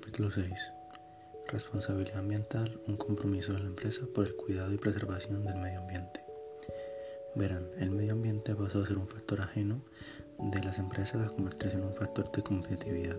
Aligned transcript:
capítulo 0.00 0.30
6. 0.30 0.52
Responsabilidad 1.48 2.20
ambiental, 2.20 2.80
un 2.86 2.96
compromiso 2.96 3.52
de 3.52 3.58
la 3.58 3.66
empresa 3.66 4.06
por 4.14 4.26
el 4.26 4.36
cuidado 4.36 4.72
y 4.72 4.76
preservación 4.76 5.44
del 5.44 5.56
medio 5.56 5.80
ambiente. 5.80 6.20
Verán, 7.34 7.66
el 7.80 7.90
medio 7.90 8.12
ambiente 8.12 8.54
pasó 8.54 8.80
a 8.80 8.86
ser 8.86 8.96
un 8.96 9.08
factor 9.08 9.40
ajeno 9.40 9.82
de 10.38 10.62
las 10.62 10.78
empresas 10.78 11.26
a 11.26 11.34
convertirse 11.34 11.76
en 11.76 11.82
un 11.82 11.96
factor 11.96 12.30
de 12.30 12.42
competitividad, 12.44 13.16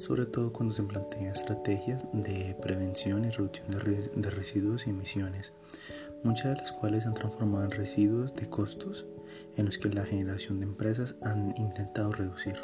sobre 0.00 0.26
todo 0.26 0.52
cuando 0.52 0.74
se 0.74 0.82
plantean 0.82 1.26
estrategias 1.26 2.02
de 2.12 2.56
prevención 2.60 3.24
y 3.24 3.30
reducción 3.30 3.70
de, 3.70 4.30
residuos 4.30 4.88
y 4.88 4.90
emisiones, 4.90 5.52
muchas 6.24 6.56
de 6.56 6.62
las 6.62 6.72
cuales 6.72 7.04
se 7.04 7.10
han 7.10 7.14
transformado 7.14 7.66
en 7.66 7.70
residuos 7.70 8.34
de 8.34 8.50
costos 8.50 9.06
en 9.56 9.66
los 9.66 9.78
que 9.78 9.88
la 9.88 10.04
generación 10.04 10.58
de 10.58 10.66
empresas 10.66 11.14
han 11.22 11.54
intentado 11.56 12.10
reducir. 12.10 12.56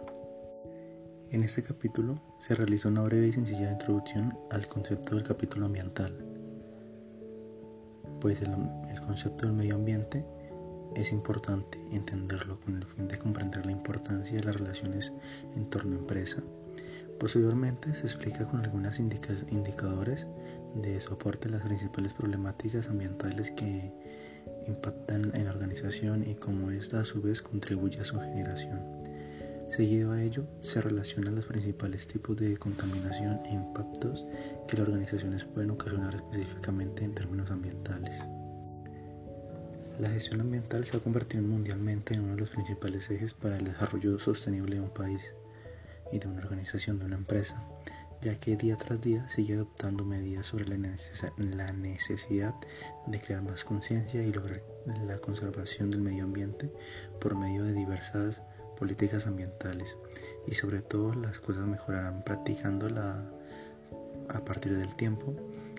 En 1.30 1.42
este 1.42 1.62
capítulo 1.62 2.18
se 2.40 2.54
realiza 2.54 2.88
una 2.88 3.02
breve 3.02 3.28
y 3.28 3.32
sencilla 3.32 3.70
introducción 3.70 4.34
al 4.50 4.66
concepto 4.66 5.14
del 5.14 5.24
capítulo 5.24 5.66
ambiental, 5.66 6.16
pues 8.18 8.40
el, 8.40 8.50
concepto 9.02 9.44
del 9.44 9.54
medio 9.54 9.74
ambiente 9.74 10.24
es 10.96 11.12
importante 11.12 11.78
entenderlo 11.92 12.58
con 12.60 12.78
el 12.78 12.86
fin 12.86 13.08
de 13.08 13.18
comprender 13.18 13.66
la 13.66 13.72
importancia 13.72 14.38
de 14.38 14.44
las 14.44 14.56
relaciones 14.56 15.12
entorno-empresa. 15.54 16.42
Posteriormente 17.20 17.92
se 17.92 18.06
explica 18.06 18.46
con 18.46 18.64
algunos 18.64 18.98
indicadores 18.98 20.26
de 20.76 20.98
su 20.98 21.12
aporte 21.12 21.50
las 21.50 21.60
principales 21.60 22.14
problemáticas 22.14 22.88
ambientales 22.88 23.50
que 23.50 23.92
impactan 24.66 25.30
en 25.34 25.44
la 25.44 25.50
organización 25.50 26.26
y 26.26 26.36
cómo 26.36 26.70
ésta 26.70 27.00
a 27.00 27.04
su 27.04 27.20
vez 27.20 27.42
contribuye 27.42 28.00
a 28.00 28.04
su 28.04 28.18
generación. 28.18 28.97
Seguido 29.68 30.12
a 30.12 30.22
ello, 30.22 30.44
se 30.62 30.80
relacionan 30.80 31.34
los 31.34 31.44
principales 31.44 32.06
tipos 32.06 32.36
de 32.38 32.56
contaminación 32.56 33.40
e 33.44 33.52
impactos 33.52 34.24
que 34.66 34.78
las 34.78 34.88
organizaciones 34.88 35.44
pueden 35.44 35.70
ocasionar 35.70 36.14
específicamente 36.14 37.04
en 37.04 37.14
términos 37.14 37.50
ambientales. 37.50 38.18
La 39.98 40.08
gestión 40.08 40.40
ambiental 40.40 40.86
se 40.86 40.96
ha 40.96 41.00
convertido 41.00 41.42
mundialmente 41.42 42.14
en 42.14 42.20
uno 42.20 42.34
de 42.34 42.40
los 42.40 42.50
principales 42.50 43.10
ejes 43.10 43.34
para 43.34 43.58
el 43.58 43.64
desarrollo 43.64 44.18
sostenible 44.18 44.76
de 44.76 44.82
un 44.82 44.90
país 44.90 45.34
y 46.12 46.18
de 46.18 46.28
una 46.28 46.40
organización, 46.40 46.98
de 46.98 47.04
una 47.04 47.16
empresa, 47.16 47.62
ya 48.22 48.40
que 48.40 48.56
día 48.56 48.78
tras 48.78 49.00
día 49.02 49.28
sigue 49.28 49.54
adoptando 49.54 50.02
medidas 50.02 50.46
sobre 50.46 50.66
la 50.66 51.72
necesidad 51.72 52.54
de 53.06 53.20
crear 53.20 53.42
más 53.42 53.64
conciencia 53.64 54.22
y 54.22 54.32
lograr 54.32 54.62
la 55.06 55.18
conservación 55.18 55.90
del 55.90 56.00
medio 56.00 56.24
ambiente 56.24 56.72
por 57.20 57.36
medio 57.36 57.64
de 57.64 57.74
diversas 57.74 58.40
políticas 58.78 59.26
ambientales 59.26 59.96
y 60.46 60.54
sobre 60.54 60.82
todo 60.82 61.14
las 61.14 61.40
cosas 61.40 61.66
mejorarán 61.66 62.22
practicándola 62.22 63.28
a 64.28 64.44
partir 64.44 64.76
del 64.76 64.94
tiempo, 64.94 65.34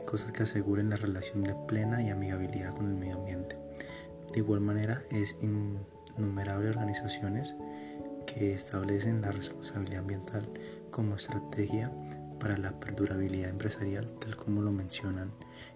cosas 0.06 0.32
que 0.32 0.44
aseguren 0.44 0.90
la 0.90 0.96
relación 0.96 1.44
de 1.44 1.56
plena 1.68 2.02
y 2.02 2.10
amigabilidad 2.10 2.76
con 2.76 2.88
el 2.88 2.96
medio 2.96 3.16
ambiente. 3.16 3.58
De 4.34 4.40
igual 4.40 4.62
manera, 4.62 5.04
es 5.12 5.36
innumerables 5.42 6.76
organizaciones 6.76 7.56
que 8.26 8.54
establecen 8.54 9.22
la 9.22 9.32
responsabilidad 9.32 10.02
ambiental 10.02 10.50
como 10.92 11.16
estrategia 11.16 11.92
para 12.40 12.58
la 12.58 12.80
perdurabilidad 12.80 13.50
empresarial, 13.50 14.08
tal 14.20 14.36
como 14.36 14.62
lo 14.62 14.72
mencionan 14.72 15.32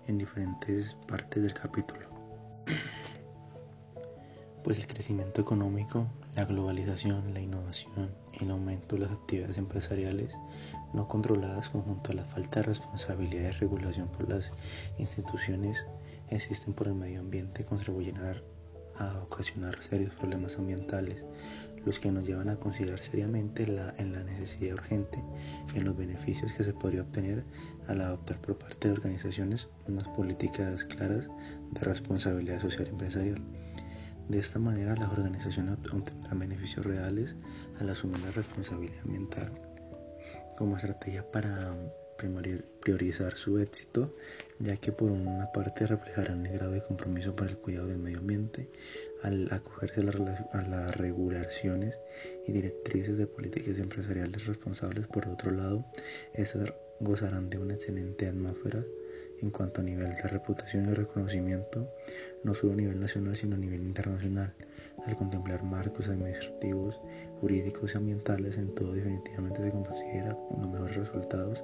en 0.08 0.18
diferentes 0.18 0.96
partes 1.08 1.42
del 1.42 1.54
capítulo 1.54 2.14
pues 4.64 4.80
el 4.80 4.88
crecimiento 4.88 5.42
económico, 5.42 6.08
la 6.36 6.46
globalización, 6.46 7.34
la 7.34 7.42
innovación, 7.42 8.10
el 8.42 8.50
aumento 8.50 8.96
de 8.96 9.04
las 9.04 9.12
actividades 9.12 9.58
empresariales 9.58 10.36
no 10.94 11.08
controladas 11.08 11.70
conjunto 11.70 12.12
a 12.12 12.16
la 12.16 12.26
falta 12.26 12.62
de 12.62 12.68
responsabilidad 12.68 13.50
y 13.50 13.52
regulación 13.52 14.08
por 14.08 14.28
las 14.30 14.52
instituciones 14.98 15.86
existen 16.30 16.74
por 16.74 16.88
el 16.88 16.96
medio 16.96 17.20
ambiente 17.20 17.64
contribuyen 17.64 18.18
a, 18.18 18.42
ocasionar 19.24 19.82
serios 19.82 20.14
problemas 20.14 20.58
ambientales, 20.60 21.26
los 21.84 22.00
que 22.00 22.12
nos 22.12 22.26
llevan 22.26 22.50
a 22.50 22.58
considerar 22.58 23.00
seriamente 23.00 23.66
la, 23.66 23.94
en 23.98 24.14
la 24.14 24.24
necesidad 24.24 24.76
urgente 24.76 25.24
en 25.74 25.86
los 25.86 25.98
beneficios 25.98 26.52
que 26.54 26.64
se 26.64 26.74
podría 26.74 27.02
obtener 27.02 27.44
al 27.88 28.02
adoptar 28.02 28.40
por 28.42 28.58
parte 28.58 28.88
de 28.88 28.94
organizaciones 28.94 29.68
unas 29.88 30.08
políticas 30.10 30.84
claras 30.84 31.28
de 31.72 31.82
responsabilidad 31.82 32.62
social 32.62 32.88
empresarial. 32.88 33.63
De 34.30 34.40
esta 34.40 34.58
manera, 34.60 34.96
las 34.96 35.12
organizaciones 35.12 35.78
obtendrán 35.92 36.40
beneficios 36.40 36.86
reales 36.86 37.36
al 37.80 37.90
asumir 37.90 38.20
la 38.22 38.32
responsabilidad 38.32 39.02
ambiental 39.04 39.52
como 40.58 40.78
estrategia 40.78 41.30
para 41.30 41.76
priorizar 42.80 43.36
su 43.36 43.60
éxito, 43.60 44.16
ya 44.60 44.78
que 44.78 44.92
por 44.92 45.12
una 45.12 45.52
parte 45.52 45.86
reflejarán 45.88 46.46
el 46.46 46.54
grado 46.54 46.72
de 46.72 46.82
compromiso 46.82 47.36
para 47.36 47.52
el 47.52 47.58
cuidado 47.58 47.88
del 47.88 47.98
medio 47.98 48.20
ambiente 48.20 48.70
al 49.24 49.52
acogerse 49.52 50.02
a, 50.02 50.62
las 50.62 50.96
regulaciones 50.96 52.00
y 52.48 52.52
directrices 52.52 53.18
de 53.18 53.28
políticas 53.28 53.78
empresariales 53.80 54.46
responsables. 54.46 55.08
Por 55.08 55.28
otro 55.28 55.52
lado, 55.52 55.86
gozarán 57.00 57.50
de 57.50 57.58
una 57.58 57.74
excelente 57.74 58.28
atmósfera 58.28 58.84
en 59.44 59.52
cuanto 59.52 59.82
a 59.82 59.84
nivel 59.84 60.16
de 60.16 60.22
reputación 60.24 60.90
y 60.90 60.94
reconocimiento, 60.94 61.88
no 62.44 62.56
solo 62.56 62.74
a 62.74 62.76
nivel 62.78 63.00
nacional 63.00 63.36
sino 63.36 63.56
a 63.56 63.60
nivel 63.60 63.84
internacional. 63.84 64.54
Al 65.06 65.18
contemplar 65.18 65.64
marcos 65.64 66.08
administrativos, 66.08 67.02
jurídicos 67.42 67.94
y 67.94 67.98
ambientales, 67.98 68.58
en 68.58 68.74
todo 68.74 68.94
definitivamente 68.94 69.62
se 69.62 69.72
considera 69.72 70.38
los 70.58 70.70
mejores 70.70 70.96
resultados 70.96 71.64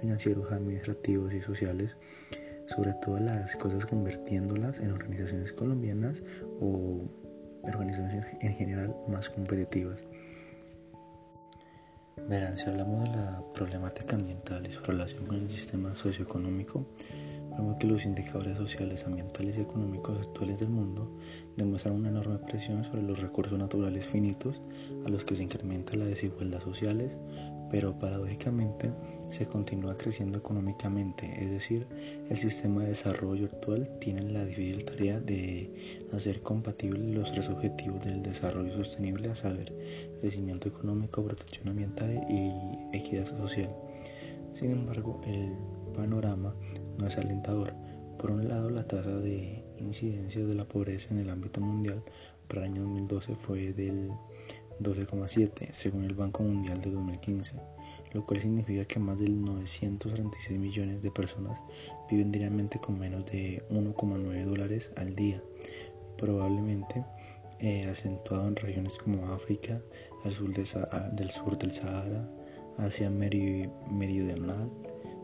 financieros, 0.00 0.50
administrativos 0.50 1.32
y 1.32 1.40
sociales, 1.40 1.96
sobre 2.66 2.94
todo 2.94 3.20
las 3.20 3.54
cosas 3.56 3.86
convirtiéndolas 3.86 4.80
en 4.80 4.90
organizaciones 4.90 5.52
colombianas 5.52 6.22
o 6.60 7.08
organizaciones 7.62 8.26
en 8.40 8.54
general 8.54 8.96
más 9.08 9.30
competitivas. 9.30 10.00
Verán, 12.30 12.56
si 12.56 12.70
hablamos 12.70 13.02
de 13.02 13.16
la 13.16 13.42
problemática 13.52 14.14
ambiental 14.14 14.64
y 14.64 14.70
su 14.70 14.80
relación 14.82 15.26
con 15.26 15.38
el 15.38 15.50
sistema 15.50 15.96
socioeconómico, 15.96 16.86
vemos 17.50 17.76
que 17.80 17.88
los 17.88 18.04
indicadores 18.04 18.56
sociales, 18.56 19.04
ambientales 19.04 19.58
y 19.58 19.62
económicos 19.62 20.16
actuales 20.20 20.60
del 20.60 20.68
mundo 20.68 21.10
demuestran 21.56 21.96
una 21.96 22.08
enorme 22.08 22.38
presión 22.38 22.84
sobre 22.84 23.02
los 23.02 23.18
recursos 23.18 23.58
naturales 23.58 24.06
finitos 24.06 24.60
a 25.04 25.08
los 25.08 25.24
que 25.24 25.34
se 25.34 25.42
incrementa 25.42 25.96
la 25.96 26.04
desigualdad 26.04 26.62
sociales, 26.62 27.16
pero 27.70 27.98
paradójicamente 27.98 28.90
se 29.30 29.46
continúa 29.46 29.96
creciendo 29.96 30.38
económicamente, 30.38 31.32
es 31.40 31.50
decir, 31.50 31.86
el 32.28 32.36
sistema 32.36 32.82
de 32.82 32.88
desarrollo 32.88 33.46
actual 33.46 33.88
tiene 34.00 34.22
la 34.22 34.44
difícil 34.44 34.84
tarea 34.84 35.20
de 35.20 35.72
hacer 36.12 36.42
compatibles 36.42 37.14
los 37.14 37.30
tres 37.30 37.48
objetivos 37.48 38.04
del 38.04 38.22
desarrollo 38.22 38.72
sostenible, 38.72 39.30
a 39.30 39.34
saber, 39.34 39.72
crecimiento 40.20 40.68
económico, 40.68 41.22
protección 41.22 41.68
ambiental 41.68 42.26
y 42.28 42.96
equidad 42.96 43.26
social. 43.26 43.70
Sin 44.52 44.72
embargo, 44.72 45.20
el 45.26 45.52
panorama 45.94 46.54
no 46.98 47.06
es 47.06 47.16
alentador. 47.16 47.72
Por 48.18 48.32
un 48.32 48.48
lado, 48.48 48.68
la 48.68 48.86
tasa 48.86 49.16
de 49.16 49.64
incidencia 49.78 50.44
de 50.44 50.54
la 50.54 50.64
pobreza 50.64 51.14
en 51.14 51.20
el 51.20 51.30
ámbito 51.30 51.60
mundial 51.60 52.02
para 52.48 52.66
el 52.66 52.72
año 52.72 52.82
2012 52.82 53.36
fue 53.36 53.72
del 53.72 54.10
12,7 54.80 55.72
según 55.72 56.04
el 56.04 56.14
Banco 56.14 56.42
Mundial 56.42 56.80
de 56.80 56.90
2015, 56.90 57.56
lo 58.12 58.24
cual 58.24 58.40
significa 58.40 58.84
que 58.84 58.98
más 58.98 59.18
de 59.18 59.28
936 59.28 60.58
millones 60.58 61.02
de 61.02 61.10
personas 61.10 61.62
viven 62.10 62.32
diariamente 62.32 62.78
con 62.78 62.98
menos 62.98 63.26
de 63.26 63.62
1,9 63.70 64.44
dólares 64.44 64.90
al 64.96 65.14
día, 65.14 65.42
probablemente 66.16 67.04
eh, 67.58 67.84
acentuado 67.84 68.48
en 68.48 68.56
regiones 68.56 68.94
como 68.96 69.32
África, 69.32 69.80
al 70.24 70.32
sur 70.32 70.52
del 70.52 71.30
sur 71.30 71.58
del 71.58 71.72
Sahara, 71.72 72.26
Asia 72.78 73.10
Meridional. 73.10 74.70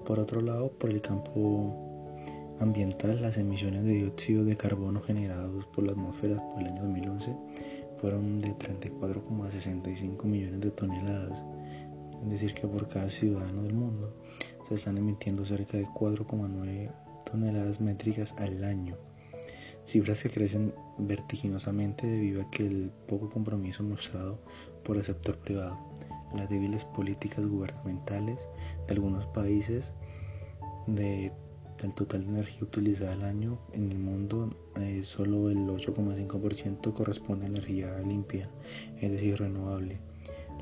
Por 0.05 0.21
otro 0.21 0.41
lado, 0.43 0.71
por 0.73 0.91
el 0.91 1.01
campo 1.01 2.15
ambiental, 2.61 3.23
las 3.23 3.39
emisiones 3.39 3.85
de 3.85 3.93
dióxido 3.93 4.45
de 4.45 4.57
carbono 4.57 5.01
generados 5.01 5.67
por 5.67 5.85
la 5.85 5.93
atmósfera 5.93 6.37
por 6.53 6.63
el 6.63 6.69
año 6.69 6.83
2011 6.83 7.37
fueron 7.99 8.39
de 8.39 8.55
34,65 8.55 10.25
millones 10.25 10.61
de 10.61 10.71
toneladas, 10.71 11.43
es 12.25 12.31
decir, 12.31 12.55
que 12.55 12.67
por 12.67 12.89
cada 12.89 13.09
ciudadano 13.09 13.63
del 13.63 13.75
mundo 13.75 14.17
se 14.69 14.75
están 14.75 14.99
emitiendo 14.99 15.45
cerca 15.45 15.77
de 15.79 15.87
4,9 15.87 16.93
toneladas 17.25 17.81
métricas 17.81 18.35
al 18.39 18.65
año, 18.65 18.97
cifras 19.85 20.23
que 20.23 20.31
crecen 20.31 20.75
vertiginosamente 20.99 22.07
debido 22.07 22.43
a 22.43 22.51
que 22.51 22.67
el 22.67 22.91
poco 23.07 23.31
compromiso 23.31 23.83
mostrado 23.83 24.41
por 24.85 24.97
el 24.97 25.05
sector 25.05 25.39
privado, 25.39 25.79
las 26.35 26.49
débiles 26.49 26.85
políticas 26.85 27.47
gubernamentales 27.47 28.49
de 28.87 28.95
algunos 28.95 29.27
países 29.27 29.93
de 30.87 31.33
del 31.81 31.95
total 31.95 32.25
de 32.25 32.31
energía 32.31 32.63
utilizada 32.63 33.13
al 33.13 33.23
año 33.23 33.59
en 33.73 33.91
el 33.91 33.99
mundo, 33.99 34.51
eh, 34.77 35.03
solo 35.03 35.51
el 35.51 35.59
8,5% 35.69 36.93
corresponde 36.93 37.47
a 37.47 37.49
energía 37.49 37.99
limpia, 38.01 38.49
es 39.01 39.11
decir, 39.11 39.39
renovable. 39.39 39.99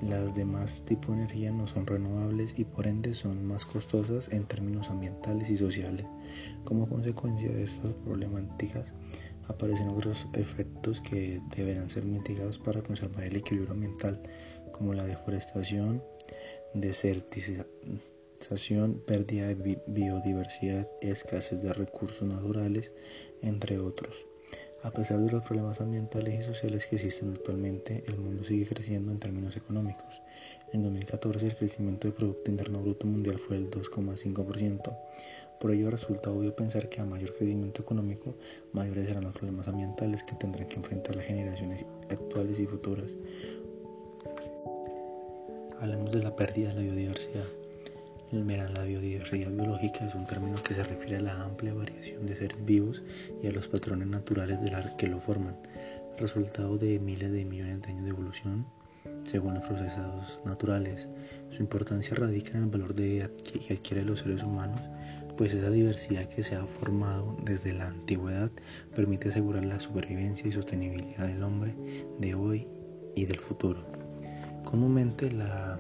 Las 0.03 0.35
demás 0.35 0.85
tipos 0.85 1.17
de 1.17 1.23
energía 1.23 1.53
no 1.53 1.67
son 1.67 1.87
renovables 1.87 2.59
y 2.59 2.65
por 2.65 2.87
ende 2.87 3.15
son 3.15 3.47
más 3.47 3.65
costosas 3.65 4.29
en 4.33 4.45
términos 4.45 4.91
ambientales 4.91 5.51
y 5.51 5.57
sociales. 5.57 6.05
Como 6.65 6.89
consecuencia 6.89 7.51
de 7.51 7.63
estas 7.63 7.93
problemáticas 8.05 8.93
aparecen 9.49 9.89
otros 9.89 10.27
efectos 10.35 11.01
que 11.01 11.41
deberán 11.57 11.91
ser 11.91 12.05
mitigados 12.05 12.59
para 12.59 12.83
conservar 12.83 13.25
el 13.25 13.37
equilibrio 13.37 13.73
ambiental, 13.73 14.21
como 14.73 14.95
la 14.95 15.05
deforestación, 15.05 16.03
desertización, 16.75 17.67
pérdida 19.07 19.49
de 19.49 19.79
biodiversidad, 19.87 20.89
escasez 21.01 21.63
de 21.63 21.73
recursos 21.73 22.29
naturales, 22.29 22.93
entre 23.43 23.79
otros. 23.79 24.27
A 24.83 24.91
pesar 24.91 25.19
de 25.21 25.33
los 25.33 25.43
problemas 25.43 25.81
ambientales 25.81 26.41
y 26.41 26.43
sociales 26.43 26.87
que 26.87 26.97
existen 26.97 27.31
actualmente, 27.31 28.05
el 28.07 28.19
mundo 28.19 28.45
sigue 28.45 28.67
creciendo 28.67 29.13
en 29.13 29.19
términos 29.19 29.57
económicos. 29.57 30.21
En 30.75 30.83
2014 30.83 31.47
el 31.47 31.55
crecimiento 31.55 32.07
del 32.07 32.15
Producto 32.15 32.51
Interno 32.51 32.81
Bruto 32.81 33.07
Mundial 33.07 33.39
fue 33.39 33.57
del 33.57 33.71
2,5%. 33.71 34.97
Por 35.59 35.71
ello 35.71 35.91
resulta 35.91 36.31
obvio 36.31 36.55
pensar 36.55 36.91
que 36.91 37.01
a 37.01 37.07
mayor 37.07 37.35
crecimiento 37.35 37.81
económico, 37.81 38.35
mayores 38.73 39.07
serán 39.07 39.25
los 39.25 39.33
problemas 39.33 39.69
ambientales 39.69 40.23
que 40.23 40.35
tendrán 40.35 40.69
que 40.69 40.77
enfrentar 40.77 41.17
las 41.17 41.25
generaciones 41.25 41.87
actuales 42.11 42.59
y 42.59 42.67
futuras. 42.67 43.13
Hablemos 45.81 46.13
de 46.13 46.23
la 46.23 46.37
pérdida 46.37 46.69
de 46.69 46.75
la 46.75 46.81
biodiversidad. 46.83 47.64
La 48.35 48.83
biodiversidad 48.83 49.53
biológica 49.53 50.05
es 50.05 50.15
un 50.17 50.27
término 50.27 50.61
que 50.61 50.75
se 50.75 50.83
refiere 50.83 51.19
a 51.19 51.21
la 51.21 51.41
amplia 51.41 51.73
variación 51.73 52.27
de 52.27 52.37
seres 52.37 52.65
vivos 52.65 53.01
y 53.41 53.47
a 53.47 53.53
los 53.53 53.69
patrones 53.69 54.09
naturales 54.09 54.61
de 54.61 54.73
la 54.73 54.97
que 54.97 55.07
lo 55.07 55.21
forman, 55.21 55.57
resultado 56.19 56.77
de 56.77 56.99
miles 56.99 57.31
de 57.31 57.45
millones 57.45 57.83
de 57.83 57.91
años 57.91 58.05
de 58.05 58.11
evolución 58.11 58.67
según 59.23 59.55
los 59.55 59.63
procesos 59.63 60.41
naturales. 60.45 61.07
Su 61.51 61.63
importancia 61.63 62.17
radica 62.17 62.59
en 62.59 62.65
el 62.65 62.71
valor 62.71 62.97
de 62.97 63.31
que 63.45 63.73
adquieren 63.73 64.07
los 64.09 64.19
seres 64.19 64.43
humanos, 64.43 64.81
pues 65.37 65.55
esa 65.55 65.71
diversidad 65.71 66.29
que 66.29 66.43
se 66.43 66.57
ha 66.57 66.67
formado 66.67 67.37
desde 67.45 67.73
la 67.73 67.87
antigüedad 67.87 68.51
permite 68.97 69.29
asegurar 69.29 69.65
la 69.65 69.79
supervivencia 69.79 70.49
y 70.49 70.53
sostenibilidad 70.53 71.29
del 71.29 71.45
hombre 71.45 71.73
de 72.19 72.35
hoy 72.35 72.67
y 73.15 73.27
del 73.27 73.39
futuro. 73.39 73.87
Comúnmente 74.65 75.31
la 75.31 75.79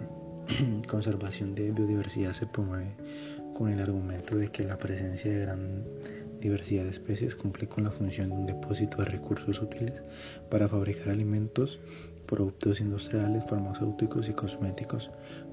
conservación 0.88 1.55
de 1.55 1.70
biodiversidad 1.70 2.32
se 2.32 2.46
promueve 2.46 2.94
con 3.55 3.70
el 3.70 3.81
argumento 3.81 4.37
de 4.37 4.49
que 4.49 4.64
la 4.64 4.79
presencia 4.79 5.31
de 5.31 5.38
gran 5.38 5.85
diversidad 6.41 6.85
de 6.85 6.91
especies 6.91 7.37
cumple 7.37 7.69
con 7.69 7.85
la 7.85 7.91
función 7.91 8.29
de 8.29 8.35
un 8.35 8.46
depósito 8.46 8.99
de 8.99 9.06
recursos 9.06 9.62
útiles 9.62 10.02
para 10.50 10.69
fabricar 10.69 11.11
alimentos, 11.11 11.81
productos 12.26 12.81
industriales, 12.81 13.44
farmacéuticos 13.46 14.29
y 14.29 14.32
cosméticos 14.32 15.11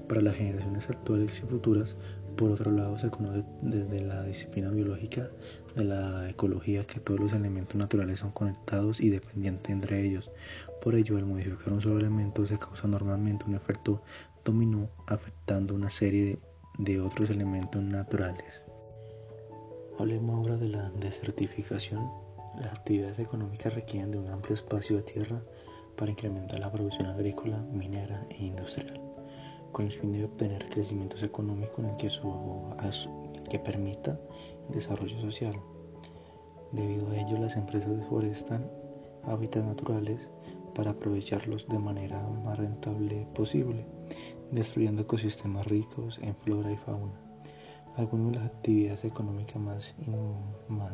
para 0.08 0.20
las 0.20 0.36
generaciones 0.36 0.90
actuales 0.90 1.38
y 1.38 1.46
futuras. 1.46 1.96
Por 2.36 2.50
otro 2.50 2.70
lado, 2.70 2.98
se 2.98 3.10
conoce 3.10 3.44
desde 3.60 4.00
la 4.00 4.24
disciplina 4.24 4.70
biológica 4.70 5.30
de 5.76 5.84
la 5.84 6.28
ecología 6.28 6.84
que 6.84 6.98
todos 6.98 7.20
los 7.20 7.32
elementos 7.32 7.76
naturales 7.76 8.18
son 8.20 8.32
conectados 8.32 9.00
y 9.00 9.10
dependientes 9.10 9.70
entre 9.70 10.04
ellos. 10.04 10.30
Por 10.82 10.94
ello, 10.94 11.16
al 11.16 11.26
modificar 11.26 11.72
un 11.72 11.80
solo 11.80 12.00
elemento 12.00 12.46
se 12.46 12.58
causa 12.58 12.88
normalmente 12.88 13.44
un 13.46 13.54
efecto 13.54 14.02
dominó 14.44 14.90
afectando 15.06 15.74
una 15.74 15.90
serie 15.90 16.38
de, 16.78 17.00
otros 17.00 17.30
elementos 17.30 17.82
naturales. 17.82 18.62
Hablemos 19.98 20.36
ahora 20.36 20.56
de 20.56 20.68
la 20.68 20.90
desertificación. 20.90 22.10
Las 22.56 22.78
actividades 22.78 23.18
económicas 23.18 23.74
requieren 23.74 24.10
de 24.10 24.18
un 24.18 24.28
amplio 24.28 24.54
espacio 24.54 24.96
de 24.96 25.02
tierra 25.02 25.42
para 25.96 26.10
incrementar 26.10 26.58
la 26.58 26.72
producción 26.72 27.06
agrícola, 27.06 27.58
minera 27.72 28.26
e 28.30 28.46
industrial, 28.46 29.00
con 29.70 29.86
el 29.86 29.92
fin 29.92 30.12
de 30.12 30.24
obtener 30.24 30.68
crecimiento 30.70 31.16
económico 31.24 31.80
en 31.82 31.90
el 31.90 31.96
que, 31.96 33.58
permita 33.58 34.18
desarrollo 34.70 35.20
social. 35.20 35.54
Debido 36.72 37.10
a 37.10 37.16
ello, 37.16 37.38
las 37.38 37.56
empresas 37.56 37.96
deforestan 37.96 38.70
hábitats 39.24 39.66
naturales 39.66 40.30
para 40.74 40.92
aprovecharlos 40.92 41.68
de 41.68 41.78
manera 41.78 42.26
más 42.44 42.58
rentable 42.58 43.26
posible 43.34 43.86
destruyendo 44.52 45.02
ecosistemas 45.02 45.66
ricos 45.66 46.18
en 46.22 46.36
flora 46.36 46.70
y 46.70 46.76
fauna. 46.76 47.12
Algunas 47.96 48.32
de 48.32 48.38
las 48.38 48.46
actividades 48.46 49.04
económicas 49.04 49.60
más, 49.60 49.94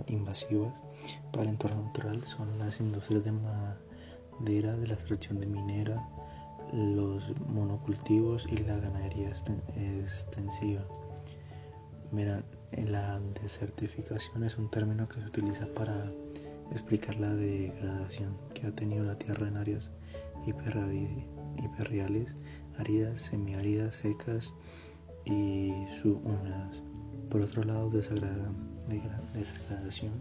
invasivas 0.06 0.72
para 1.30 1.44
el 1.44 1.50
entorno 1.50 1.84
natural 1.84 2.24
son 2.24 2.58
las 2.58 2.80
industrias 2.80 3.24
de 3.24 3.32
madera, 3.32 4.74
de 4.76 4.86
la 4.86 4.94
extracción 4.94 5.38
de 5.38 5.46
minera, 5.46 6.08
los 6.72 7.32
monocultivos 7.48 8.46
y 8.50 8.56
la 8.58 8.78
ganadería 8.78 9.28
extensiva. 9.28 10.84
la 12.72 13.20
desertificación 13.42 14.44
es 14.44 14.58
un 14.58 14.70
término 14.70 15.08
que 15.08 15.20
se 15.20 15.26
utiliza 15.26 15.66
para 15.74 16.10
explicar 16.72 17.16
la 17.16 17.34
degradación 17.34 18.36
que 18.54 18.66
ha 18.66 18.72
tenido 18.74 19.04
la 19.04 19.16
tierra 19.16 19.46
en 19.46 19.56
áreas 19.56 19.90
hiperreales 20.46 22.34
áridas, 22.78 23.20
semiáridas, 23.20 23.96
secas 23.96 24.54
y 25.24 25.72
subhúmedas. 26.00 26.82
Por 27.28 27.42
otro 27.42 27.62
lado, 27.64 27.90
desagradación 29.34 30.18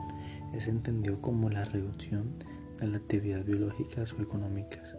es 0.53 0.67
entendido 0.67 1.21
como 1.21 1.49
la 1.49 1.63
reducción 1.65 2.37
de 2.79 2.87
las 2.87 3.01
actividades 3.01 3.45
biológicas 3.45 4.13
o 4.13 4.21
económicas. 4.21 4.97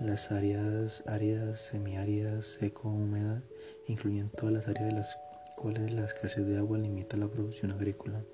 Las 0.00 0.32
áreas 0.32 1.04
áridas, 1.06 1.60
semiáridas, 1.60 2.46
seco-húmedas 2.58 3.44
incluyen 3.86 4.30
todas 4.30 4.54
las 4.54 4.68
áreas 4.68 4.86
de 4.86 4.92
las 4.92 5.16
cuales 5.56 5.92
la 5.92 6.04
escasez 6.04 6.44
de 6.46 6.58
agua 6.58 6.78
limita 6.78 7.16
la 7.16 7.28
producción 7.28 7.70
agrícola. 7.70 8.24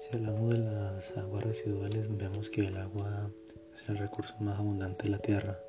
Si 0.00 0.16
hablamos 0.16 0.50
de 0.50 0.58
las 0.58 1.16
aguas 1.16 1.44
residuales, 1.44 2.08
vemos 2.16 2.50
que 2.50 2.66
el 2.66 2.76
agua 2.76 3.30
es 3.72 3.88
el 3.88 3.98
recurso 3.98 4.34
más 4.40 4.58
abundante 4.58 5.04
de 5.04 5.10
la 5.10 5.18
Tierra 5.18 5.60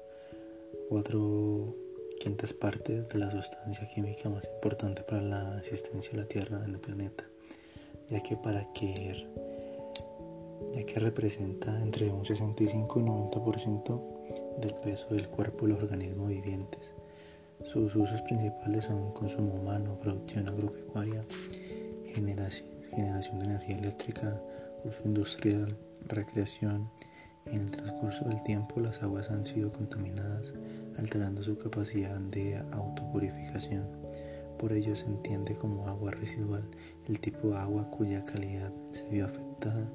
cuatro 0.92 1.74
quintas 2.20 2.52
partes 2.52 3.08
de 3.08 3.18
la 3.18 3.32
sustancia 3.32 3.88
química 3.88 4.28
más 4.28 4.46
importante 4.56 5.04
para 5.04 5.22
la 5.22 5.58
existencia 5.60 6.12
de 6.12 6.18
la 6.18 6.28
Tierra 6.28 6.62
en 6.66 6.74
el 6.74 6.82
planeta, 6.82 7.24
ya 8.10 8.22
que 8.22 8.36
para 8.36 8.68
que 8.74 9.26
ya 10.76 10.86
que 10.86 11.00
representa 11.00 11.82
entre 11.82 12.10
un 12.10 12.26
65 12.26 13.00
y 13.00 13.04
90% 13.04 14.02
del 14.60 14.74
peso 14.84 15.08
del 15.16 15.30
cuerpo 15.30 15.66
de 15.66 15.76
los 15.76 15.84
organismos 15.84 16.28
vivientes. 16.28 16.94
Sus 17.64 17.96
usos 17.96 18.22
principales 18.24 18.84
son 18.84 19.14
consumo 19.14 19.54
humano, 19.54 19.98
producción 19.98 20.50
agropecuaria, 20.50 21.24
generación, 22.14 22.68
generación 22.94 23.40
de 23.40 23.46
energía 23.46 23.78
eléctrica, 23.78 24.42
uso 24.84 25.00
industrial, 25.06 25.68
recreación, 26.08 26.90
en 27.46 27.62
el 27.62 27.72
transcurso 27.72 28.24
del 28.26 28.42
tiempo 28.44 28.80
las 28.80 29.02
aguas 29.02 29.30
han 29.30 29.46
sido 29.46 29.72
contaminadas, 29.72 30.54
alterando 31.02 31.42
su 31.42 31.58
capacidad 31.58 32.20
de 32.20 32.58
autopurificación. 32.72 33.84
Por 34.60 34.72
ello 34.72 34.96
se 34.96 35.08
entiende 35.08 35.56
como 35.56 35.88
agua 35.88 36.12
residual 36.12 36.64
el 37.08 37.20
tipo 37.20 37.50
de 37.50 37.58
agua 37.58 37.90
cuya 37.90 38.24
calidad 38.24 38.72
se 38.92 39.10
vio 39.10 39.26
afectada 39.26 39.90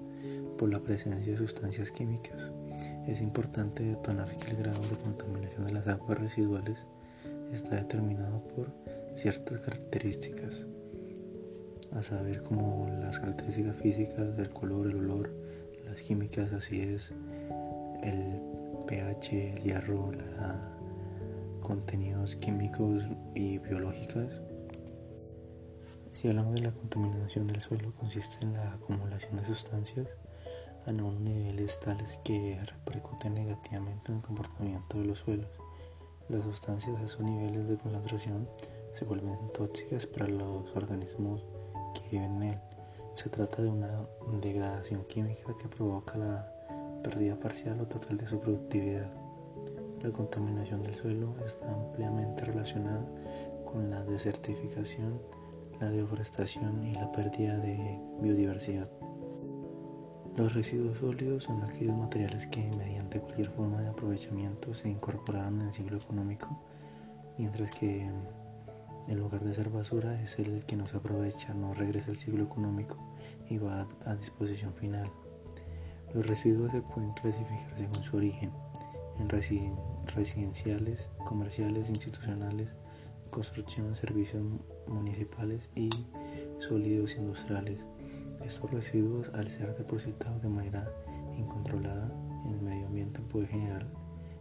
por 0.58 0.68
la 0.68 0.80
presencia 0.80 1.32
de 1.32 1.38
sustancias 1.38 1.92
químicas. 1.92 2.52
Es 3.06 3.20
importante 3.20 3.84
detonar 3.84 4.36
que 4.36 4.50
el 4.50 4.56
grado 4.56 4.80
de 4.82 4.96
contaminación 4.96 5.66
de 5.66 5.72
las 5.74 5.86
aguas 5.86 6.18
residuales 6.18 6.84
está 7.52 7.76
determinado 7.76 8.42
por 8.48 8.72
ciertas 9.14 9.60
características, 9.60 10.66
a 11.92 12.02
saber 12.02 12.42
como 12.42 12.88
las 13.00 13.20
características 13.20 13.76
físicas 13.76 14.36
del 14.36 14.50
color, 14.50 14.88
el 14.88 14.96
olor, 14.96 15.30
las 15.84 16.02
químicas, 16.02 16.52
así 16.52 16.80
es, 16.80 17.12
el 18.02 18.40
pH, 18.88 19.52
el 19.52 19.62
hierro, 19.62 20.10
los 20.12 20.75
contenidos 21.66 22.36
químicos 22.36 23.02
y 23.34 23.58
biológicos. 23.58 24.40
Si 26.12 26.28
hablamos 26.28 26.54
de 26.54 26.60
la 26.60 26.70
contaminación 26.70 27.48
del 27.48 27.60
suelo, 27.60 27.92
consiste 27.96 28.38
en 28.46 28.52
la 28.52 28.74
acumulación 28.74 29.36
de 29.36 29.44
sustancias 29.44 30.16
a 30.86 30.92
niveles 30.92 31.80
tales 31.80 32.20
que 32.22 32.56
repercuten 32.64 33.34
negativamente 33.34 34.12
en 34.12 34.18
el 34.18 34.22
comportamiento 34.22 34.98
de 35.00 35.06
los 35.06 35.18
suelos. 35.18 35.50
Las 36.28 36.44
sustancias 36.44 36.96
a 36.98 37.04
esos 37.04 37.22
niveles 37.22 37.66
de 37.66 37.76
concentración 37.76 38.48
se 38.92 39.04
vuelven 39.04 39.36
tóxicas 39.52 40.06
para 40.06 40.28
los 40.28 40.70
organismos 40.76 41.44
que 41.94 42.10
viven 42.12 42.36
en 42.36 42.42
él. 42.50 42.60
Se 43.14 43.28
trata 43.28 43.62
de 43.62 43.70
una 43.70 44.06
degradación 44.40 45.04
química 45.06 45.52
que 45.60 45.66
provoca 45.66 46.16
la 46.16 46.48
pérdida 47.02 47.34
parcial 47.34 47.80
o 47.80 47.88
total 47.88 48.18
de 48.18 48.26
su 48.28 48.38
productividad. 48.38 49.25
La 50.02 50.10
contaminación 50.10 50.82
del 50.82 50.94
suelo 50.94 51.34
está 51.44 51.72
ampliamente 51.72 52.44
relacionada 52.44 53.04
con 53.64 53.90
la 53.90 54.02
desertificación, 54.04 55.20
la 55.80 55.90
deforestación 55.90 56.84
y 56.86 56.94
la 56.94 57.10
pérdida 57.12 57.58
de 57.58 58.00
biodiversidad. 58.20 58.88
Los 60.36 60.52
residuos 60.52 60.98
sólidos 60.98 61.44
son 61.44 61.62
aquellos 61.64 61.96
materiales 61.96 62.46
que 62.48 62.70
mediante 62.76 63.20
cualquier 63.20 63.50
forma 63.50 63.80
de 63.80 63.88
aprovechamiento 63.88 64.74
se 64.74 64.90
incorporaron 64.90 65.62
en 65.62 65.68
el 65.68 65.72
ciclo 65.72 65.96
económico, 65.96 66.60
mientras 67.38 67.70
que 67.74 68.10
en 69.08 69.18
lugar 69.18 69.42
de 69.42 69.54
ser 69.54 69.70
basura 69.70 70.20
es 70.20 70.38
el 70.38 70.66
que 70.66 70.76
no 70.76 70.84
se 70.84 70.96
aprovecha, 70.96 71.54
no 71.54 71.72
regresa 71.74 72.10
al 72.10 72.16
ciclo 72.16 72.44
económico 72.44 72.98
y 73.48 73.56
va 73.58 73.86
a, 74.04 74.14
disposición 74.16 74.74
final. 74.74 75.10
Los 76.12 76.26
residuos 76.26 76.72
se 76.72 76.82
pueden 76.82 77.12
clasificar 77.12 77.76
según 77.76 78.04
su 78.04 78.16
origen, 78.16 78.50
en 79.18 79.28
residenciales, 79.28 81.10
comerciales, 81.24 81.88
institucionales, 81.88 82.74
construcción, 83.30 83.96
servicios 83.96 84.42
municipales 84.86 85.68
y 85.74 85.88
sólidos 86.58 87.16
industriales. 87.16 87.84
Estos 88.44 88.70
residuos, 88.70 89.30
al 89.34 89.48
ser 89.50 89.76
depositados 89.76 90.42
de 90.42 90.48
manera 90.48 90.88
incontrolada 91.36 92.12
en 92.44 92.54
el 92.54 92.60
medio 92.60 92.86
ambiente, 92.86 93.20
pueden 93.20 93.48
generar 93.48 93.86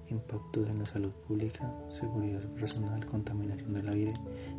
impactos 0.09 0.67
en 0.69 0.79
la 0.79 0.85
salud 0.85 1.11
pública, 1.27 1.73
seguridad 1.89 2.43
personal, 2.53 3.05
contaminación 3.05 3.73
del 3.73 3.89
aire, 3.89 4.13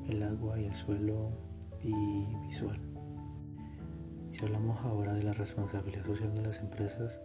el 0.09 0.23
agua 0.23 0.59
y 0.61 0.65
el 0.65 0.75
suelo 0.75 1.31
y 1.83 2.37
visual. 2.49 2.81
Si 4.33 4.45
hablamos 4.45 4.79
ahora 4.81 5.15
de 5.15 5.23
la 5.23 5.33
responsabilidad 5.33 6.05
social 6.05 6.35
de 6.35 6.43
las 6.43 6.59
empresas, 6.59 7.21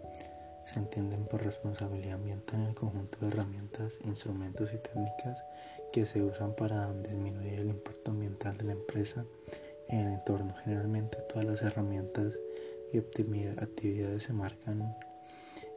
se 0.65 0.79
entienden 0.79 1.25
por 1.25 1.43
responsabilidad 1.43 2.15
ambiental 2.15 2.61
en 2.61 2.67
el 2.67 2.75
conjunto 2.75 3.17
de 3.19 3.27
herramientas, 3.27 3.99
instrumentos 4.05 4.73
y 4.73 4.77
técnicas 4.77 5.43
que 5.91 6.05
se 6.05 6.21
usan 6.21 6.55
para 6.55 6.93
disminuir 6.93 7.59
el 7.59 7.69
impacto 7.69 8.11
ambiental 8.11 8.57
de 8.57 8.63
la 8.65 8.71
empresa 8.73 9.25
en 9.89 9.99
el 9.99 10.13
entorno. 10.13 10.53
Generalmente 10.63 11.17
todas 11.29 11.45
las 11.45 11.61
herramientas 11.61 12.39
y 12.93 12.97
actividades 12.97 14.23
se 14.23 14.33
marcan 14.33 14.95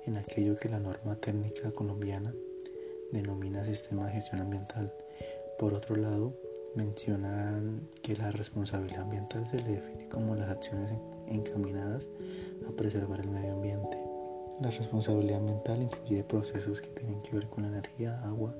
en 0.06 0.16
aquello 0.16 0.56
que 0.56 0.68
la 0.68 0.78
norma 0.78 1.16
técnica 1.16 1.70
colombiana 1.70 2.34
denomina 3.12 3.64
sistema 3.64 4.06
de 4.06 4.12
gestión 4.12 4.40
ambiental. 4.40 4.92
Por 5.58 5.72
otro 5.74 5.96
lado, 5.96 6.34
mencionan 6.74 7.88
que 8.02 8.16
la 8.16 8.30
responsabilidad 8.32 9.02
ambiental 9.02 9.46
se 9.46 9.62
le 9.62 9.80
define 9.80 10.08
como 10.08 10.34
las 10.34 10.50
acciones 10.50 10.90
encaminadas 11.28 12.08
a 12.68 12.72
preservar 12.72 13.20
el 13.20 13.30
medio 13.30 13.52
ambiente. 13.52 14.03
La 14.61 14.70
responsabilidad 14.70 15.38
ambiental 15.38 15.82
incluye 15.82 16.23
procesos 16.23 16.80
que 16.80 16.88
tienen 16.90 17.20
que 17.23 17.32
ver 17.32 17.49
con 17.49 17.64
la 17.64 17.70
energía, 17.70 18.20
agua 18.23 18.54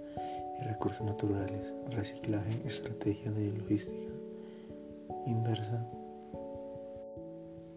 y 0.61 0.65
recursos 0.65 1.07
naturales, 1.07 1.73
reciclaje, 1.91 2.51
estrategia 2.67 3.31
de 3.31 3.53
logística, 3.53 4.13
inversa. 5.25 5.87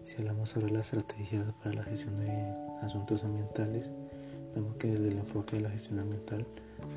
Si 0.03 0.15
hablamos 0.17 0.50
sobre 0.50 0.71
la 0.71 0.79
estrategia 0.79 1.53
para 1.63 1.75
la 1.75 1.83
gestión 1.83 2.17
de 2.17 2.31
asuntos 2.81 3.24
ambientales, 3.24 3.91
vemos 4.55 4.75
que 4.77 4.88
desde 4.88 5.09
el 5.09 5.19
enfoque 5.19 5.57
de 5.57 5.62
la 5.63 5.69
gestión 5.69 6.00
ambiental 6.00 6.45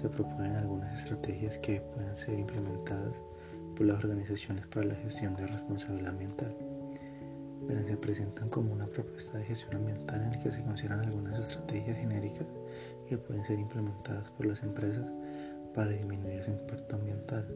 se 0.01 0.09
proponen 0.09 0.57
algunas 0.57 0.99
estrategias 0.99 1.59
que 1.59 1.83
puedan 1.83 2.17
ser 2.17 2.39
implementadas 2.39 3.23
por 3.77 3.87
las 3.87 4.03
organizaciones 4.03 4.67
para 4.69 4.87
la 4.87 4.95
gestión 4.95 5.37
de 5.37 5.47
responsabilidad 5.47 6.11
ambiental. 6.11 6.70
Pero 7.71 7.87
se 7.87 7.97
presentan 7.97 8.49
como 8.49 8.73
una 8.73 8.87
propuesta 8.89 9.39
de 9.39 9.45
gestión 9.45 9.77
ambiental 9.77 10.21
en 10.23 10.33
la 10.33 10.41
que 10.41 10.51
se 10.51 10.61
consideran 10.65 11.03
algunas 11.03 11.39
estrategias 11.39 11.99
genéricas 11.99 12.49
que 13.09 13.17
pueden 13.17 13.45
ser 13.45 13.61
implementadas 13.61 14.29
por 14.31 14.47
las 14.47 14.61
empresas 14.65 15.07
para 15.73 15.91
disminuir 15.91 16.43
su 16.43 16.51
impacto 16.51 16.97
ambiental, 16.97 17.47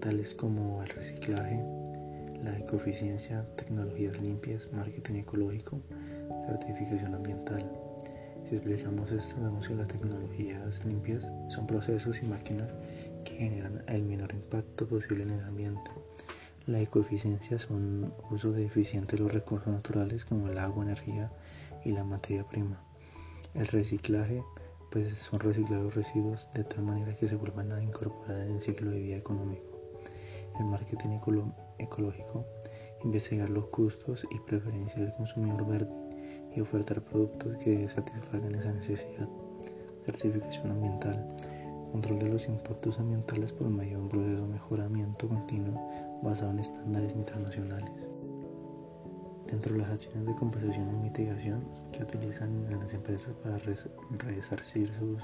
tales 0.00 0.34
como 0.34 0.82
el 0.82 0.88
reciclaje, 0.88 1.62
la 2.42 2.58
ecoeficiencia, 2.58 3.44
tecnologías 3.56 4.18
limpias, 4.18 4.66
marketing 4.72 5.16
ecológico, 5.16 5.78
certificación 6.46 7.14
ambiental. 7.14 7.70
Si 8.44 8.54
explicamos 8.54 9.12
esto, 9.12 9.36
vemos 9.42 9.68
las 9.68 9.88
tecnologías 9.88 10.82
limpias 10.86 11.30
son 11.48 11.66
procesos 11.66 12.22
y 12.22 12.26
máquinas 12.26 12.70
que 13.26 13.34
generan 13.34 13.84
el 13.88 14.04
menor 14.04 14.32
impacto 14.32 14.88
posible 14.88 15.24
en 15.24 15.30
el 15.32 15.44
ambiente. 15.44 15.90
La 16.66 16.80
ecoeficiencia 16.80 17.58
son 17.58 18.14
uso 18.30 18.52
de 18.52 18.64
eficiente 18.64 19.16
de 19.16 19.22
los 19.22 19.32
recursos 19.32 19.66
naturales 19.66 20.24
como 20.24 20.48
el 20.48 20.58
agua, 20.58 20.84
energía 20.84 21.32
y 21.84 21.90
la 21.90 22.04
materia 22.04 22.44
prima. 22.44 22.80
El 23.54 23.66
reciclaje 23.66 24.44
pues 24.92 25.08
son 25.18 25.40
reciclados 25.40 25.94
residuos 25.94 26.48
de 26.54 26.62
tal 26.62 26.84
manera 26.84 27.14
que 27.14 27.26
se 27.26 27.34
vuelvan 27.34 27.72
a 27.72 27.82
incorporar 27.82 28.42
en 28.42 28.56
el 28.56 28.62
ciclo 28.62 28.90
de 28.90 29.00
vida 29.00 29.16
económico 29.16 29.82
el 30.58 30.66
marketing 30.66 31.18
ecológico, 31.78 32.44
investigar 33.02 33.50
los 33.50 33.66
costos 33.66 34.26
y 34.30 34.38
preferencias 34.40 35.00
del 35.00 35.14
consumidor 35.14 35.66
verde 35.66 35.90
y 36.54 36.60
ofertar 36.60 37.02
productos 37.02 37.56
que 37.58 37.88
satisfagan 37.88 38.54
esa 38.54 38.72
necesidad. 38.72 39.28
Certificación 40.04 40.70
ambiental, 40.70 41.26
control 41.90 42.18
de 42.18 42.28
los 42.28 42.46
impactos 42.46 42.98
ambientales 42.98 43.52
por 43.52 43.68
medio 43.68 43.98
de 43.98 44.02
un 44.02 44.08
proceso 44.08 44.42
de 44.42 44.48
mejoramiento 44.48 45.28
continuo 45.28 46.11
basado 46.22 46.52
en 46.52 46.60
estándares 46.60 47.14
internacionales. 47.14 47.92
Dentro 49.46 49.74
de 49.74 49.80
las 49.80 49.90
acciones 49.90 50.26
de 50.26 50.34
compensación 50.34 50.88
y 50.88 50.98
mitigación 50.98 51.64
que 51.92 52.02
utilizan 52.02 52.70
las 52.70 52.94
empresas 52.94 53.34
para 53.42 53.58
resarcir 53.58 54.92
sus 54.94 55.22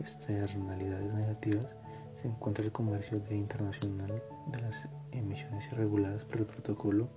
externalidades 0.00 1.12
negativas, 1.12 1.76
se 2.14 2.28
encuentra 2.28 2.64
el 2.64 2.72
comercio 2.72 3.20
internacional 3.30 4.22
de 4.46 4.60
las 4.60 4.88
emisiones 5.12 5.70
irreguladas 5.72 6.24
por 6.24 6.38
el 6.38 6.46
protocolo 6.46 7.08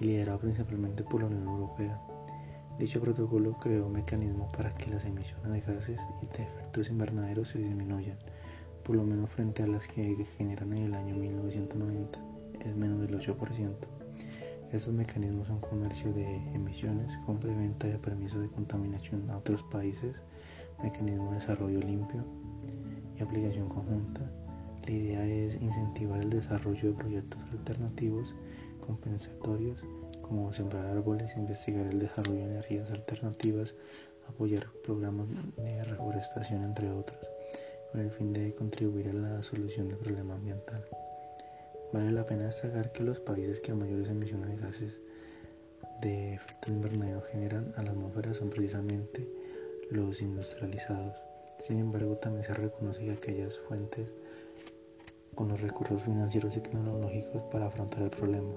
y 0.00 0.04
liderado 0.04 0.38
principalmente 0.38 1.02
por 1.02 1.20
la 1.20 1.26
Unión 1.26 1.48
Europea. 1.48 2.00
Dicho 2.78 3.00
protocolo 3.00 3.58
creó 3.58 3.86
un 3.86 3.92
mecanismo 3.92 4.50
para 4.52 4.70
que 4.74 4.90
las 4.90 5.04
emisiones 5.04 5.66
de 5.66 5.74
gases 5.74 6.00
y 6.22 6.26
de 6.26 6.44
efectos 6.44 6.88
invernaderos 6.88 7.48
se 7.48 7.58
disminuyan, 7.58 8.16
por 8.90 8.96
lo 8.96 9.04
menos 9.04 9.30
frente 9.30 9.62
a 9.62 9.68
las 9.68 9.86
que 9.86 10.16
generan 10.36 10.72
en 10.72 10.86
el 10.86 10.94
año 10.94 11.14
1990, 11.14 12.18
es 12.58 12.74
menos 12.74 13.00
del 13.00 13.20
8%. 13.20 13.72
Estos 14.72 14.92
mecanismos 14.92 15.46
son 15.46 15.60
comercio 15.60 16.12
de 16.12 16.24
emisiones, 16.52 17.16
compra 17.24 17.52
y 17.52 17.54
venta 17.54 17.86
de 17.86 17.98
permisos 17.98 18.42
de 18.42 18.48
contaminación 18.48 19.30
a 19.30 19.36
otros 19.36 19.62
países, 19.70 20.20
mecanismo 20.82 21.28
de 21.28 21.36
desarrollo 21.36 21.78
limpio, 21.78 22.24
aplicación 23.20 23.68
conjunta. 23.68 24.28
La 24.84 24.92
idea 24.92 25.24
es 25.24 25.54
incentivar 25.62 26.20
el 26.20 26.30
desarrollo 26.30 26.88
de 26.88 26.98
proyectos 26.98 27.42
alternativos 27.52 28.34
compensatorios 28.80 29.84
como 30.20 30.52
sembrar 30.52 30.86
árboles, 30.86 31.36
investigar 31.36 31.86
el 31.86 32.00
desarrollo 32.00 32.40
de 32.40 32.54
energías 32.54 32.90
alternativas, 32.90 33.76
apoyar 34.28 34.66
programas 34.82 35.28
de 35.58 35.84
reforestación, 35.84 36.64
entre 36.64 36.90
otros, 36.90 37.20
con 37.90 38.00
el 38.00 38.10
fin 38.10 38.32
de 38.32 38.54
contribuir 38.54 39.08
a 39.08 39.12
la 39.12 39.42
solución 39.42 39.88
del 39.88 39.98
problema 39.98 40.34
ambiental. 40.34 40.84
Vale 41.92 42.12
la 42.12 42.24
pena 42.24 42.44
destacar 42.44 42.92
que 42.92 43.02
los 43.02 43.18
países 43.20 43.60
que 43.60 43.74
mayores 43.74 44.08
emisiones 44.08 44.48
de 44.48 44.56
gases 44.56 44.98
de 46.00 46.34
efecto 46.34 46.70
invernadero 46.70 47.20
generan 47.22 47.72
a 47.76 47.82
la 47.82 47.90
atmósfera 47.90 48.32
son 48.32 48.50
precisamente 48.50 49.28
los 49.90 50.22
industrializados. 50.22 51.16
Sin 51.58 51.78
embargo, 51.78 52.16
también 52.16 52.44
se 52.44 52.54
reconoce 52.54 53.04
que 53.04 53.12
aquellas 53.12 53.58
fuentes 53.58 54.08
con 55.34 55.48
los 55.48 55.60
recursos 55.60 56.02
financieros 56.02 56.56
y 56.56 56.60
tecnológicos 56.60 57.42
para 57.50 57.66
afrontar 57.66 58.02
el 58.02 58.10
problema. 58.10 58.54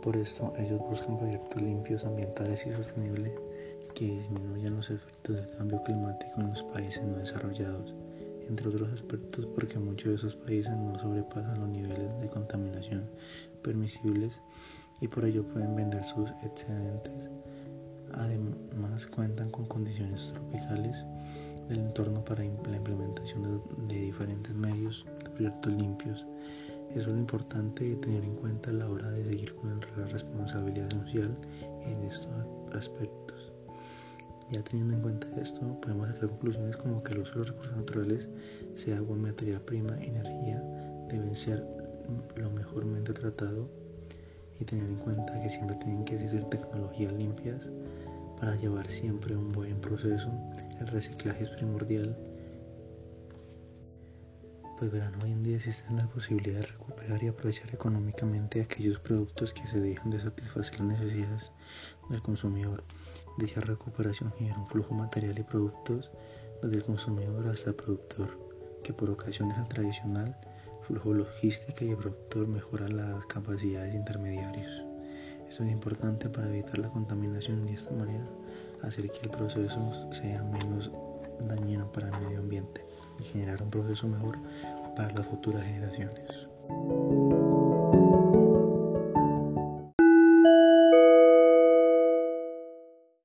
Por 0.00 0.16
esto, 0.16 0.52
ellos 0.58 0.80
buscan 0.80 1.18
proyectos 1.18 1.60
limpios, 1.60 2.04
ambientales 2.04 2.66
y 2.66 2.72
sostenibles 2.72 3.32
que 3.96 4.04
disminuyan 4.04 4.76
los 4.76 4.90
efectos 4.90 5.36
del 5.36 5.48
cambio 5.56 5.82
climático 5.82 6.32
en 6.36 6.50
los 6.50 6.62
países 6.64 7.02
no 7.02 7.16
desarrollados, 7.16 7.94
entre 8.46 8.68
otros 8.68 8.92
aspectos 8.92 9.46
porque 9.54 9.78
muchos 9.78 10.10
de 10.10 10.14
esos 10.16 10.36
países 10.36 10.70
no 10.76 10.98
sobrepasan 10.98 11.58
los 11.58 11.70
niveles 11.70 12.20
de 12.20 12.28
contaminación 12.28 13.08
permisibles 13.62 14.38
y 15.00 15.08
por 15.08 15.24
ello 15.24 15.44
pueden 15.44 15.74
vender 15.74 16.04
sus 16.04 16.28
excedentes. 16.44 17.30
Además 18.12 19.06
cuentan 19.06 19.50
con 19.50 19.64
condiciones 19.64 20.30
tropicales 20.34 20.94
del 21.70 21.78
entorno 21.78 22.22
para 22.22 22.44
la 22.44 22.76
implementación 22.76 23.62
de, 23.88 23.94
diferentes 23.94 24.54
medios 24.54 25.06
de 25.24 25.30
proyectos 25.30 25.72
limpios. 25.72 26.26
Eso 26.90 27.00
es 27.00 27.06
lo 27.08 27.16
importante 27.16 27.96
tener 27.96 28.24
en 28.24 28.36
cuenta 28.36 28.68
a 28.68 28.74
la 28.74 28.90
hora 28.90 29.08
de 29.08 29.24
seguir 29.24 29.54
con 29.54 29.80
la 29.96 30.06
responsabilidad 30.06 30.90
social 30.90 31.34
en 31.86 32.02
estos 32.02 32.28
aspectos. 32.74 33.35
Ya 34.50 34.62
teniendo 34.62 34.94
en 34.94 35.00
cuenta 35.02 35.26
esto, 35.40 35.60
podemos 35.80 36.08
sacar 36.08 36.28
conclusiones 36.28 36.76
como 36.76 37.02
que 37.02 37.14
los 37.14 37.34
recursos 37.34 37.76
naturales, 37.76 38.28
sea 38.76 38.98
agua, 38.98 39.16
materia 39.16 39.64
prima, 39.64 39.96
energía, 40.02 40.62
deben 41.08 41.34
ser 41.34 41.66
lo 42.36 42.50
mejormente 42.50 43.12
tratados 43.12 43.68
y 44.60 44.64
tener 44.64 44.88
en 44.88 44.96
cuenta 44.96 45.40
que 45.42 45.48
siempre 45.48 45.76
tienen 45.76 46.04
que 46.04 46.14
existir 46.14 46.44
tecnologías 46.44 47.12
limpias 47.12 47.68
para 48.38 48.54
llevar 48.56 48.88
siempre 48.88 49.36
un 49.36 49.50
buen 49.50 49.80
proceso 49.80 50.30
el 50.80 50.86
reciclaje 50.88 51.44
es 51.44 51.50
primordial. 51.50 52.16
Pues 54.78 54.92
verán, 54.92 55.14
hoy 55.22 55.32
en 55.32 55.42
día 55.42 55.56
existen 55.56 55.96
las 55.96 56.06
posibilidades 56.08 56.66
de 56.66 56.72
recuperar 56.72 57.22
y 57.22 57.28
aprovechar 57.28 57.72
económicamente 57.72 58.60
aquellos 58.60 58.98
productos 58.98 59.54
que 59.54 59.66
se 59.66 59.80
dejan 59.80 60.10
de 60.10 60.20
satisfacer 60.20 60.82
necesidades 60.82 61.50
del 62.10 62.20
consumidor. 62.20 62.84
Dicha 63.38 63.62
recuperación 63.62 64.34
genera 64.36 64.58
un 64.58 64.66
flujo 64.66 64.92
material 64.92 65.38
y 65.38 65.44
productos 65.44 66.10
desde 66.62 66.76
el 66.76 66.84
consumidor 66.84 67.48
hasta 67.48 67.70
el 67.70 67.76
productor, 67.76 68.38
que 68.84 68.92
por 68.92 69.08
ocasiones 69.08 69.56
al 69.56 69.66
tradicional 69.66 70.36
flujo 70.82 71.14
logística 71.14 71.82
y 71.82 71.90
el 71.90 71.96
productor 71.96 72.46
mejora 72.46 72.86
las 72.88 73.24
capacidades 73.26 73.94
intermediarios. 73.94 74.70
Esto 75.48 75.64
es 75.64 75.70
importante 75.70 76.28
para 76.28 76.48
evitar 76.48 76.76
la 76.78 76.90
contaminación 76.90 77.64
y 77.64 77.68
de 77.68 77.74
esta 77.76 77.94
manera 77.94 78.26
hacer 78.82 79.08
que 79.10 79.20
el 79.22 79.30
proceso 79.30 80.12
sea 80.12 80.42
menos 80.42 80.90
dañino 81.40 81.90
para 81.92 82.08
el 82.08 82.24
medio 82.24 82.38
ambiente 82.40 82.84
y 83.18 83.24
generar 83.24 83.62
un 83.62 83.70
proceso 83.70 84.06
mejor 84.08 84.38
para 84.96 85.10
las 85.14 85.26
futuras 85.26 85.64
generaciones. 85.64 86.46